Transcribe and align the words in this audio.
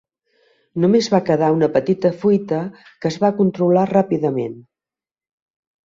Només 0.85 1.09
va 1.15 1.19
quedar 1.27 1.49
una 1.57 1.69
petita 1.77 2.11
fuita, 2.25 2.63
que 3.03 3.13
es 3.13 3.21
va 3.27 3.33
controlar 3.43 3.87
ràpidament. 3.97 4.61